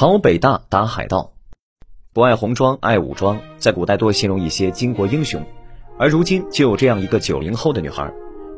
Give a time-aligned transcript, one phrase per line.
[0.00, 1.34] 考北大打海盗，
[2.14, 5.44] 不爱红装爱武装，在古代多形容一些巾帼英雄，
[5.98, 8.10] 而如今就有这样一个九零后的女孩，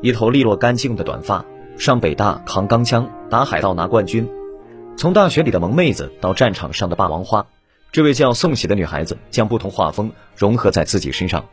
[0.00, 1.44] 一头利落干净的短发，
[1.76, 4.26] 上北大扛钢枪打海盗拿冠军，
[4.96, 7.46] 从大学里的萌妹子到战场上的霸王花，
[7.92, 11.44] 这位叫宋喜的女孩子将不同画风融合在自己身上。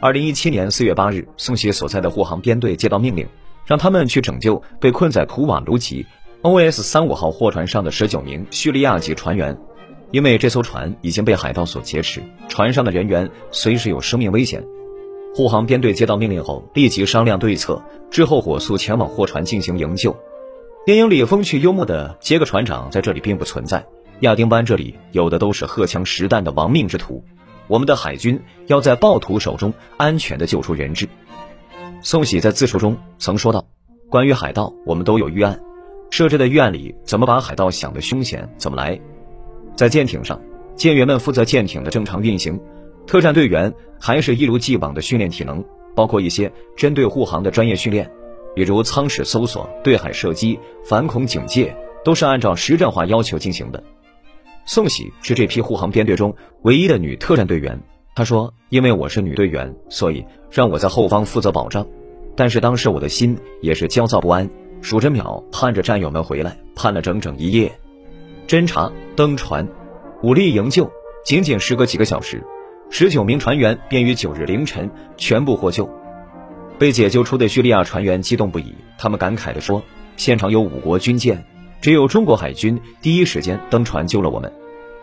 [0.00, 3.28] 二零一七年四月八日，宋喜所在的护航编队接到命令，
[3.66, 6.06] 让他们去拯救被困在图瓦卢旗
[6.42, 9.58] OS 三五号货船上的十九名叙利亚籍船员，
[10.12, 14.64] 因为这艘船已经被海盗所劫持，船上的人员随时有生命危险。
[15.34, 20.16] 护航编队接到命令后，立即商量对策，之后火速前往货船进行营救。
[20.86, 23.84] 电影里风趣幽默的杰克船长在这里并不存在，
[24.20, 27.24] 亚丁湾这里有的都是荷枪实弹的亡命之徒。
[27.66, 31.08] 我们的海军要在暴徒手中安全地救出人质。
[32.00, 33.66] 宋喜在自述中曾说道
[34.08, 35.60] ：“关于海盗，我们都有预案，
[36.10, 38.98] 设置的预案里怎么把海盗想的凶险怎么来。
[39.76, 40.40] 在舰艇上，
[40.74, 42.60] 舰员们负责舰艇的正常运行，
[43.06, 48.10] 特战队员还是一如既往的训练体能，包括一些针对护航的专业训练，
[48.54, 53.82] 比如舱室搜索、对海射击、反恐警戒，都是按照实战化要求进行的。”
[54.66, 57.80] 宋喜是这批护航编队中唯一的女特战队员。
[58.14, 61.86] 她说：“因为我是女队员，所以让我在后方负责保障。
[62.34, 64.50] 但是当时我的心也是焦躁不安，
[64.80, 67.72] 数着秒，盼着战友们回来，盼了整整一夜。
[68.46, 69.68] 侦查、登船、
[70.22, 70.90] 武力营救，
[71.24, 72.42] 仅仅时隔几个小时，
[72.90, 75.88] 十九名船员便于九日凌晨全部获救。
[76.78, 79.82] 被解救出的叙利亚船员激动不已，他们感慨地说
[80.16, 81.44] ：‘现场有五国军舰。’”
[81.80, 84.52] 只有中国海军第一时间登船救了我们，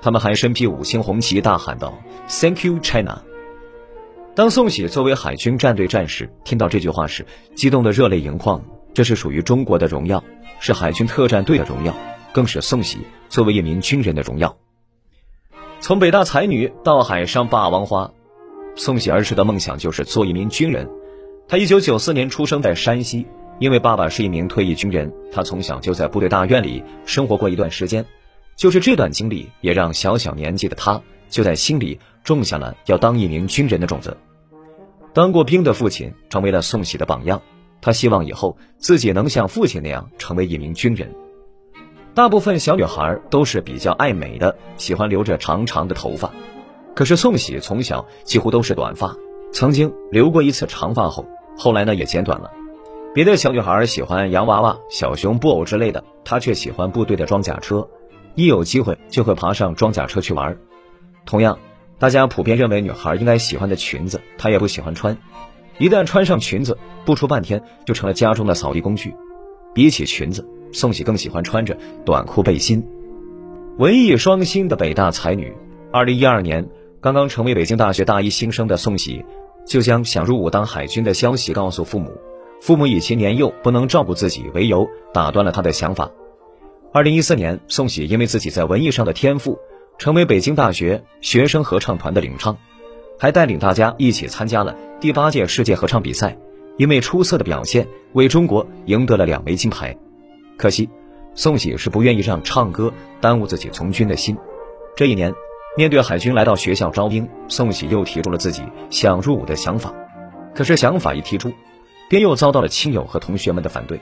[0.02, 3.22] 他们还身披五星红旗，大喊道：“Thank you, China！”
[4.36, 8.62] 当宋喜作为海军战队战士听到这句话时，激动得热泪盈眶。
[8.96, 10.24] 这是属于中国的荣耀，
[10.60, 11.96] 是海军特战队的荣耀，
[12.34, 12.98] 更是宋喜
[13.30, 14.58] 作为一名军人的荣耀。
[15.82, 18.12] 从北大才女到海上霸王花，
[18.76, 20.90] 宋喜儿时的梦想就是做一名军人。
[21.48, 23.28] 他一九九四年出生在山西。
[23.58, 28.06] 因为爸爸是一名退役军人，他从小就在部队大院里生活过一段时间。
[28.58, 34.18] 就是这段经历，也让小小年纪的他就在心里种下了要当一名军人的种子。
[35.14, 37.42] 当过兵的父亲成为了宋喜的榜样，
[37.86, 41.14] 他希望以后自己能像父亲那样成为一名军人。
[42.16, 46.32] 大部分小女孩都是比较爱美的，喜欢留着长长的头发，
[46.96, 49.16] 可是宋喜从小几乎都是短发，
[49.54, 51.28] 曾经留过一次长发后，
[51.60, 52.50] 后来呢也剪短了。
[53.14, 57.88] 别的小女孩喜欢洋娃娃、小熊、布偶之类的，她却喜欢部队的装甲车，
[58.34, 60.58] 一有机会就会爬上装甲车去玩。
[61.24, 61.60] 同样，
[62.00, 65.16] 大家普遍认为女孩应该喜欢的裙子，她也不喜欢穿。
[65.78, 69.14] 一旦穿上裙子，不出半天就成了家中的扫地工具。
[69.74, 72.86] 比起裙子，宋喜更喜欢穿着短裤背心。
[73.78, 75.54] 文艺双馨的北大才女，
[75.92, 76.66] 二零一二年
[77.02, 79.26] 刚刚成为北京大学大一新生的宋喜，
[79.66, 82.14] 就将想入伍当海军的消息告诉父母。
[82.62, 86.10] 父母以其年幼不能照顾自己为由，打断了他的想法。
[86.94, 89.60] 二零一四年，宋喜因为自己在文艺上的天赋，
[89.98, 92.58] 成为北京大学学生合唱团的领唱，
[93.20, 96.38] 还带领大家一起参加了第八届世界合唱比赛。
[96.78, 99.98] 因为出色的表现，为中国赢得了两枚金牌。
[100.58, 100.90] 可惜，
[101.34, 104.36] 宋喜是不愿意让唱歌耽误自己从军的心。
[104.94, 105.34] 这一年，
[105.78, 109.94] 面对海军来到学校招兵，宋喜又提出了自己想入伍的想法。
[110.54, 111.54] 可是，想法一提出，
[112.10, 114.02] 便又遭到了亲友和同学们的反对，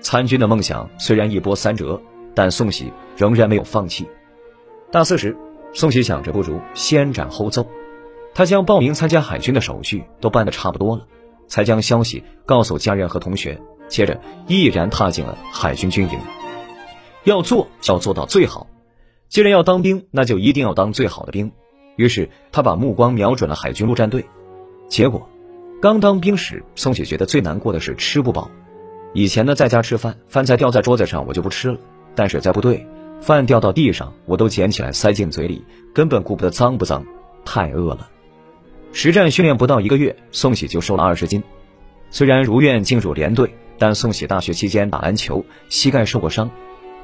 [0.00, 2.00] 参军的梦想虽然一波三折，
[2.36, 4.06] 但宋喜仍然没有放弃。
[4.92, 5.36] 大四时，
[5.72, 7.66] 宋喜想着不如先斩后奏，
[8.36, 11.06] 他将报名参加海军的手续都办得差不多了，
[11.48, 13.58] 才将消息告诉家人和同学，
[13.88, 16.20] 接着毅然踏进了海军军营。
[17.24, 18.66] 要做就要做到最好，
[19.30, 21.50] 既然要当兵，那就一定要当最好的兵。
[21.96, 24.26] 于是他把目光瞄准了海军陆战队，
[24.86, 25.26] 结果。
[25.80, 28.50] 刚当兵时，宋喜觉得最难过的是吃不饱。
[29.14, 31.78] 以前呢，在家吃饭，饭菜掉在桌子上，我就不吃了；
[32.14, 32.86] 但是在部队，
[33.18, 37.02] 饭掉到地上，我都捡起来塞进嘴里，根本顾不得脏不脏，
[37.42, 38.10] 太饿了。
[38.98, 41.42] 实战训练不到一个月，宋喜就瘦了二十斤。
[42.08, 46.50] 虽然如愿进入连队，但宋喜大学期间打篮球，膝盖受过伤，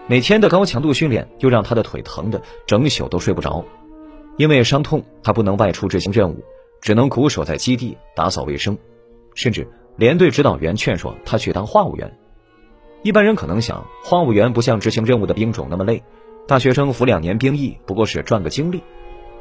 [0.06, 3.62] 每天的高强度训练又让他的腿疼得整宿都睡不着。
[4.38, 6.42] 因为伤痛，他不能外出执行任务。
[6.80, 8.78] 只能苦守在基地打扫卫生，
[9.34, 12.18] 甚至连队指导员劝说他去当话务员。
[13.02, 16.02] 一般人可能想，话务员不像执行任务的兵种那么累，
[16.48, 18.82] 大学生服两年兵役不过是赚个经历，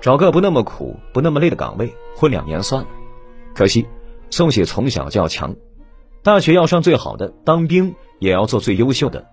[0.02, 2.88] 找个不那么苦、不那么累的岗位混两年算了。
[3.54, 3.86] 可惜，
[4.32, 5.56] 宋喜从小就要强，
[6.24, 9.28] 大学要上最好的，当兵也要做最优秀的。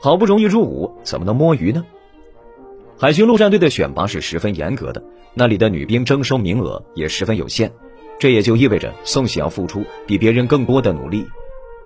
[0.00, 1.84] 好不容易入伍，怎么能摸鱼呢？
[2.98, 5.02] 海军陆战队的选拔是十分严格的，
[5.34, 7.70] 那里的女兵征收名额也十分有限，
[8.18, 11.26] 这也就意味着宋喜要付出比别人更多的努力。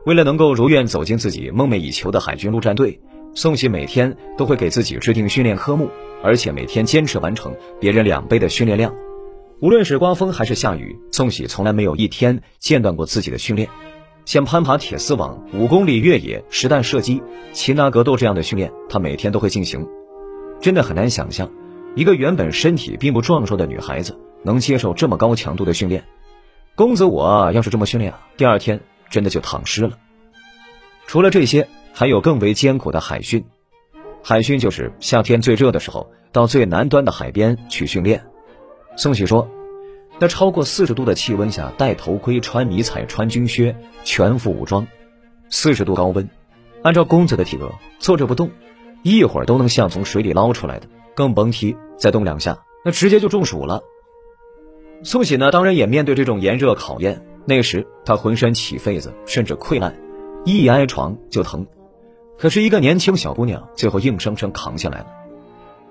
[0.06, 3.00] 为了能够如愿走进自己梦寐以求的海军陆战队，
[3.34, 5.88] 宋喜每天都会给自己制定训练科目，
[6.22, 8.94] 而且每天坚持完成别人两倍的训练量。
[9.60, 13.68] 无论是刮风还是下雨，宋喜从来没有一天间断过自己的训练。
[14.24, 17.22] 像攀爬铁丝网、五公里越野、实弹射击、
[17.52, 19.86] 擒拿格斗这样的训练，他每天都会进行。
[20.60, 21.50] 真的很难想象，
[21.96, 26.04] 一个原本身体并不壮硕的女孩子能接受这么高强度的训练。
[26.76, 28.80] 公子我要是这么训练，第二天
[29.10, 29.98] 真的就躺尸了。
[31.06, 33.44] 除了这些，还有更为艰苦的海训。
[34.22, 38.24] 海训就是夏天最热的时候，到最南端的海边去训练。
[38.96, 39.48] 宋喜说
[40.20, 43.74] ：“在超过四十度的气温下，戴头盔、穿迷彩、穿军靴，
[44.04, 44.86] 全副武装。
[45.50, 46.28] 四十度高温，
[46.82, 48.50] 按照公子的体格，坐着不动，
[49.02, 53.82] 一会儿都能像从水里捞出来的，更甭提再动两下，那直接就中暑了。”
[55.02, 57.26] 宋喜呢，当然也面对这种炎热考验。
[57.44, 59.92] 那时他浑身起痱子，甚至溃烂，
[60.44, 61.66] 一挨床就疼。
[62.38, 65.06] 可是，一个年轻小姑娘，最后硬生生扛下来了。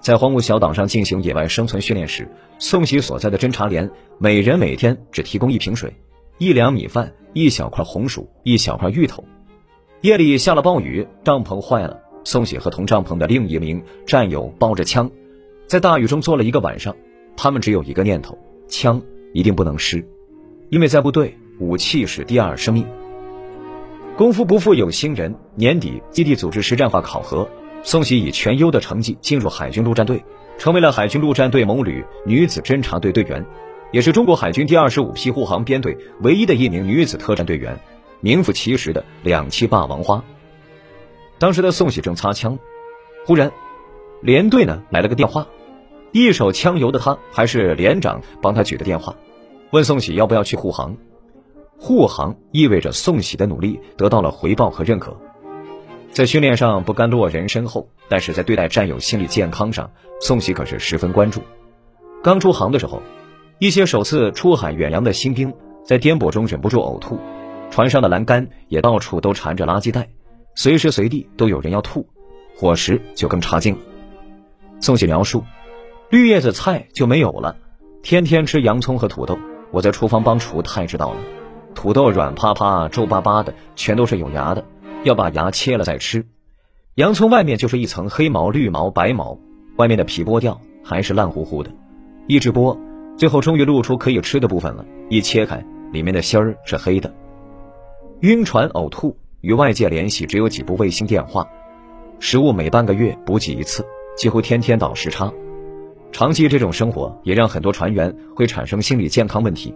[0.01, 2.27] 在荒芜小岛上进行野外生存训练时，
[2.59, 5.95] 宋喜所在的侦察连每人每天只提供一瓶水、
[6.39, 9.23] 一两米饭、一小块红薯、一小块芋头。
[10.01, 15.09] 夜里下了暴雨，帐篷坏了，宋喜和同帐篷的另一名战友抱着枪，
[15.67, 16.95] 在大雨中坐了一个晚上。
[17.37, 19.01] 他们只有一个念头：枪
[19.33, 20.05] 一定不能湿，
[20.69, 22.85] 因为在部队，武器是第二生命。
[24.21, 27.49] 功夫不负有心人，年底基地组织实战化考核。
[27.81, 30.23] 宋喜以全优的成绩进入海军陆战队，
[30.59, 33.43] 成为了海军陆战队某旅女子侦察队队员，
[33.91, 37.79] 也是中国海军第二十五批护航编队唯一的一名女子特战队员，
[38.19, 40.23] 名副其实的两栖霸王花。
[41.39, 42.59] 当时的宋喜正擦枪，
[43.25, 43.51] 忽然，
[44.21, 45.47] 连队呢来了个电话，
[46.11, 49.15] 一手枪油的他还是连长帮他举的电话，
[49.71, 50.95] 问宋喜要不要去护航。
[51.83, 55.17] 护航意味着宋喜的努力得到了回报和认可。
[56.11, 59.89] 在训练上不甘落人身后，但是在对待战友心理健康上，
[60.19, 61.41] 宋喜可是十分关注。
[62.21, 63.01] 刚出航的时候，
[63.57, 65.51] 一些首次出海远洋的新兵
[65.83, 67.17] 在颠簸中忍不住呕吐，
[67.71, 70.07] 船上的栏杆也到处都缠着垃圾袋，
[70.53, 72.07] 随时随地都有人要吐，
[72.55, 73.79] 伙食就更差劲了。
[74.79, 75.43] 宋喜描述，
[76.11, 77.57] 绿叶子菜就没有了，
[78.03, 79.39] 天天吃洋葱和土豆。
[79.71, 81.17] 我在厨房帮厨，太知道了，
[81.73, 84.65] 土豆软趴趴、皱巴巴的，全都是有芽的。
[85.03, 86.27] 要把芽切了再吃，
[86.93, 89.39] 洋葱外面就是一层黑毛、绿毛、白毛，
[89.77, 91.71] 外面的皮剥掉还是烂乎乎的，
[92.27, 92.77] 一直剥，
[93.17, 94.85] 最后终于露出可以吃的部分了。
[95.09, 97.11] 一切开，里面的芯儿是黑的。
[98.19, 101.47] 晕船、呕吐，与外界联系只有几部卫星电话，
[102.19, 103.83] 食物每半个月补给一次，
[104.15, 105.33] 几乎天天倒时差。
[106.11, 109.73] 长期这种生活也让很多船员会产生心理健康问题。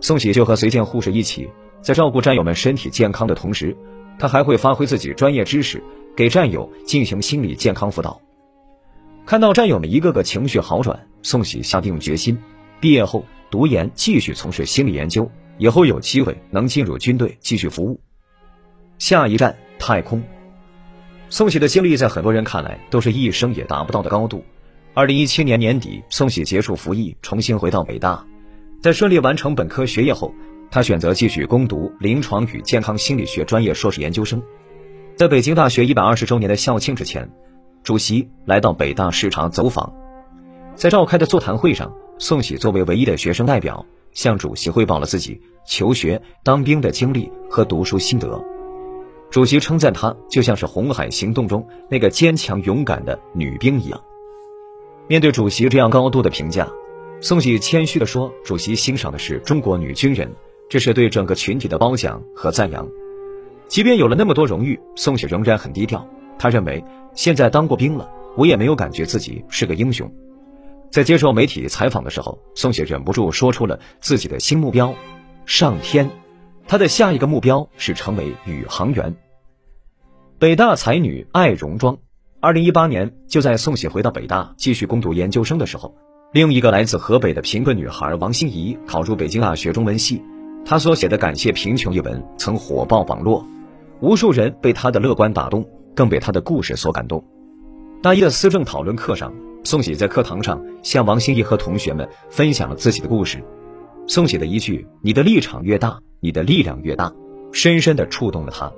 [0.00, 1.48] 宋喜就和随舰护士一起，
[1.82, 3.76] 在照顾战友们身体健康的同时。
[4.18, 5.82] 他还会发挥自己专业知识，
[6.14, 8.20] 给战友进行心理健康辅导。
[9.24, 12.36] 看到战友们一个个情绪好转，宋喜下定决心，
[12.80, 17.98] 毕业后读研继续从事心理研究，以后有机会能进入军队继续服务。
[18.98, 20.22] 下一站太空，
[21.30, 24.44] 宋喜的经历在很多人看来都是一生也达不到的高度。
[24.92, 28.22] 二零一七年年底，宋喜结束服役，重新回到北大，
[28.80, 30.34] 在顺利完成本科学业后。
[30.72, 34.40] 他选择继续攻读临床与健康心理学专业硕士研究生。
[35.16, 37.28] 在北京大学一百二十周年的校庆之前，
[37.82, 39.92] 主席来到北大视察走访，
[40.76, 48.40] 在召开的座谈会上，宋喜作为唯一的学生代表，向主席汇报了自己求学、当兵的经历和读书心得。
[49.28, 54.00] 主席称赞他就像是红海行动中那个坚强勇敢的女兵一样。
[55.08, 56.68] 面对主席这样高度的评价，
[57.22, 60.30] 宋喜谦虚地说：“主席欣赏的是中国女军人。”
[60.70, 62.88] 这是对整个群体的褒奖和赞扬。
[63.66, 66.08] 即便有了那么多荣誉，宋喜仍然很低调。
[66.38, 66.82] 他认为，
[67.14, 70.08] 现在当过兵了，我也没有感觉自己是个英雄。
[70.90, 74.94] 在接受媒体采访的时候，宋喜忍不住说出了自己的新目标：
[75.44, 76.08] 上天。
[76.68, 79.16] 他的下一个目标是成为宇航员。
[80.38, 81.98] 北大才女爱戎装。
[82.38, 85.96] 二零一八年，就在宋喜回到北大继续攻读研究生的时候，
[86.32, 90.22] 另一个来自河北的贫困女孩王心怡考入北京大学中文系。
[90.64, 93.44] 她所写的《感谢贫穷》一文曾火爆网络，
[93.98, 97.24] 无数人被她的乐观打动，更被她的故事所感动。
[98.00, 99.34] 大一的思政讨论课上，
[99.64, 103.42] 宋喜在课堂上向王心怡和同学们分享了自己的故事。
[104.06, 107.12] 宋喜的一句“你的立场越大，你的力量越大”，
[107.50, 108.70] 深深地触动了他。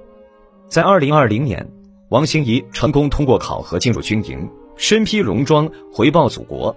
[0.69, 1.71] 在2020年，
[2.09, 6.75] 王心怡成功通过考核进入军营，身披戎装回报祖国，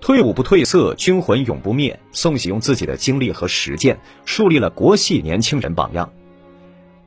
[0.00, 1.98] 退伍不褪色，军魂永不灭。
[2.12, 6.10] 宋喜用自己的经历和实践，树立了国系年轻人榜样。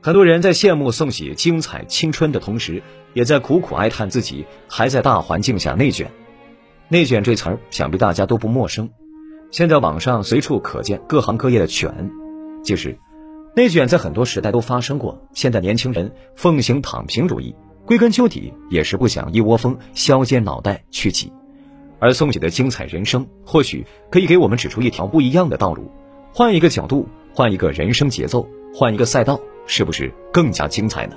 [0.00, 2.82] 很多人在羡慕宋喜精彩青春的同时，
[3.14, 6.10] 也在苦苦哀叹自己还在大环境下内卷。
[6.88, 8.90] 内卷这词儿，想必大家都不陌生。
[9.50, 12.10] 现在网上随处可见各行各业的卷，
[12.62, 12.98] 其实，
[13.56, 15.26] 内卷在很多时代都发生过。
[15.32, 17.54] 现在年轻人奉行躺平主义，
[17.86, 21.32] 归根究底也是不想一窝蜂削尖脑袋去挤。
[22.02, 25.88] 而宋姐的精彩人生，或许可以给我们指出一条不一样的道路。
[26.34, 28.44] 换一个角度，换一个人生节奏，
[28.74, 31.16] 换一个赛道，是不是更加精彩呢？